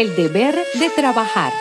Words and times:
El 0.00 0.16
deber 0.16 0.54
de 0.54 0.88
trabajar. 0.96 1.52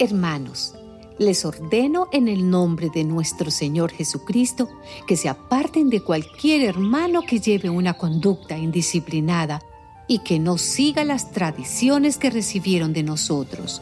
Hermanos, 0.00 0.74
les 1.16 1.44
ordeno 1.44 2.08
en 2.10 2.26
el 2.26 2.50
nombre 2.50 2.90
de 2.92 3.04
nuestro 3.04 3.52
Señor 3.52 3.92
Jesucristo 3.92 4.68
que 5.06 5.16
se 5.16 5.28
aparten 5.28 5.90
de 5.90 6.00
cualquier 6.00 6.62
hermano 6.62 7.22
que 7.22 7.38
lleve 7.38 7.70
una 7.70 7.94
conducta 7.94 8.58
indisciplinada 8.58 9.62
y 10.08 10.24
que 10.24 10.40
no 10.40 10.58
siga 10.58 11.04
las 11.04 11.30
tradiciones 11.30 12.18
que 12.18 12.30
recibieron 12.30 12.92
de 12.92 13.04
nosotros, 13.04 13.80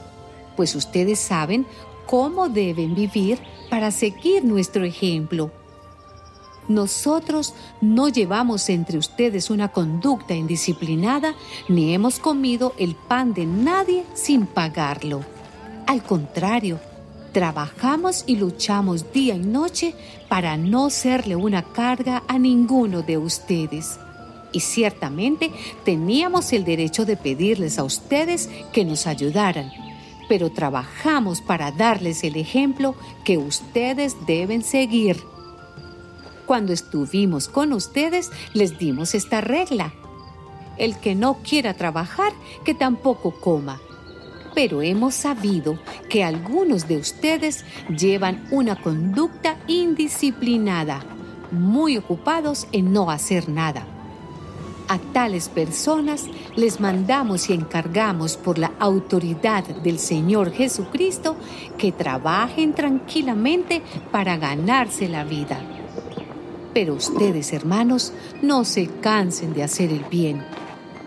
pues 0.58 0.74
ustedes 0.74 1.18
saben 1.18 1.64
cómo 2.04 2.50
deben 2.50 2.94
vivir 2.94 3.38
para 3.70 3.92
seguir 3.92 4.44
nuestro 4.44 4.84
ejemplo. 4.84 5.61
Nosotros 6.72 7.52
no 7.82 8.08
llevamos 8.08 8.70
entre 8.70 8.96
ustedes 8.96 9.50
una 9.50 9.68
conducta 9.68 10.34
indisciplinada 10.34 11.34
ni 11.68 11.92
hemos 11.92 12.18
comido 12.18 12.72
el 12.78 12.94
pan 12.94 13.34
de 13.34 13.44
nadie 13.44 14.04
sin 14.14 14.46
pagarlo. 14.46 15.22
Al 15.86 16.02
contrario, 16.02 16.80
trabajamos 17.32 18.24
y 18.26 18.36
luchamos 18.36 19.12
día 19.12 19.34
y 19.34 19.40
noche 19.40 19.94
para 20.30 20.56
no 20.56 20.88
serle 20.88 21.36
una 21.36 21.62
carga 21.62 22.22
a 22.26 22.38
ninguno 22.38 23.02
de 23.02 23.18
ustedes. 23.18 23.98
Y 24.50 24.60
ciertamente 24.60 25.50
teníamos 25.84 26.54
el 26.54 26.64
derecho 26.64 27.04
de 27.04 27.18
pedirles 27.18 27.78
a 27.78 27.84
ustedes 27.84 28.48
que 28.72 28.86
nos 28.86 29.06
ayudaran, 29.06 29.70
pero 30.26 30.50
trabajamos 30.50 31.42
para 31.42 31.70
darles 31.70 32.24
el 32.24 32.36
ejemplo 32.36 32.94
que 33.24 33.36
ustedes 33.36 34.16
deben 34.26 34.62
seguir. 34.62 35.32
Cuando 36.46 36.72
estuvimos 36.72 37.48
con 37.48 37.72
ustedes 37.72 38.30
les 38.52 38.78
dimos 38.78 39.14
esta 39.14 39.40
regla. 39.40 39.92
El 40.78 40.98
que 40.98 41.14
no 41.14 41.38
quiera 41.42 41.74
trabajar, 41.74 42.32
que 42.64 42.74
tampoco 42.74 43.32
coma 43.32 43.80
pero 44.54 44.82
hemos 44.82 45.14
sabido 45.14 45.78
que 46.08 46.24
algunos 46.24 46.88
de 46.88 46.98
ustedes 46.98 47.64
llevan 47.88 48.46
una 48.50 48.76
conducta 48.76 49.56
indisciplinada, 49.66 51.02
muy 51.50 51.96
ocupados 51.96 52.66
en 52.72 52.92
no 52.92 53.10
hacer 53.10 53.48
nada. 53.48 53.86
A 54.88 54.98
tales 54.98 55.48
personas 55.48 56.26
les 56.54 56.80
mandamos 56.80 57.48
y 57.48 57.54
encargamos 57.54 58.36
por 58.36 58.58
la 58.58 58.72
autoridad 58.78 59.64
del 59.64 59.98
Señor 59.98 60.52
Jesucristo 60.52 61.36
que 61.78 61.92
trabajen 61.92 62.74
tranquilamente 62.74 63.80
para 64.10 64.36
ganarse 64.36 65.08
la 65.08 65.24
vida. 65.24 65.81
Pero 66.74 66.94
ustedes, 66.94 67.52
hermanos, 67.52 68.12
no 68.40 68.64
se 68.64 68.86
cansen 68.86 69.52
de 69.52 69.62
hacer 69.62 69.90
el 69.90 70.04
bien 70.04 70.42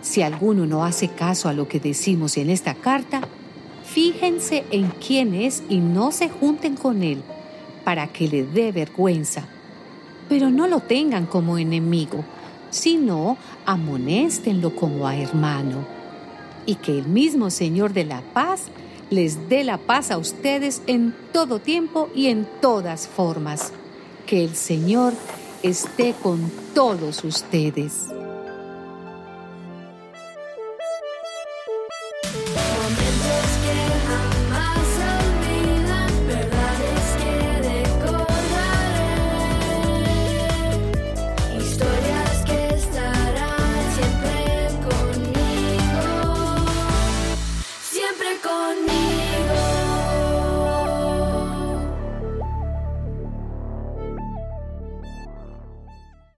si 0.05 0.21
alguno 0.21 0.67
no 0.67 0.85
hace 0.85 1.07
caso 1.07 1.49
a 1.49 1.53
lo 1.53 1.67
que 1.67 1.79
decimos 1.79 2.37
en 2.37 2.51
esta 2.51 2.75
carta, 2.75 3.21
fíjense 3.83 4.63
en 4.69 4.91
quién 4.91 5.33
es 5.33 5.63
y 5.67 5.79
no 5.79 6.11
se 6.11 6.29
junten 6.29 6.75
con 6.75 7.01
él, 7.01 7.23
para 7.83 8.07
que 8.07 8.27
le 8.27 8.45
dé 8.45 8.71
vergüenza. 8.71 9.47
Pero 10.29 10.51
no 10.51 10.67
lo 10.67 10.81
tengan 10.81 11.25
como 11.25 11.57
enemigo, 11.57 12.23
sino 12.69 13.37
amonéstenlo 13.65 14.75
como 14.75 15.07
a 15.07 15.17
hermano. 15.17 15.85
Y 16.67 16.75
que 16.75 16.99
el 16.99 17.07
mismo 17.07 17.49
Señor 17.49 17.91
de 17.93 18.05
la 18.05 18.21
paz 18.21 18.65
les 19.09 19.49
dé 19.49 19.63
la 19.63 19.79
paz 19.79 20.11
a 20.11 20.19
ustedes 20.19 20.83
en 20.85 21.15
todo 21.33 21.57
tiempo 21.57 22.09
y 22.13 22.27
en 22.27 22.47
todas 22.61 23.07
formas. 23.07 23.71
Que 24.27 24.43
el 24.43 24.55
Señor 24.55 25.13
esté 25.65 26.13
con 26.21 26.51
todos 26.75 27.23
ustedes. 27.23 28.07